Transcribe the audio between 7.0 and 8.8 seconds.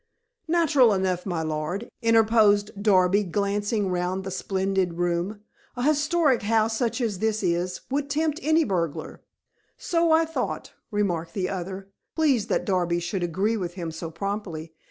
as this is, would tempt any